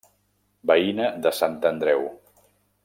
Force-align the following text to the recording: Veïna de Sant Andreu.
Veïna 0.71 1.11
de 1.27 1.35
Sant 1.41 1.61
Andreu. 1.73 2.11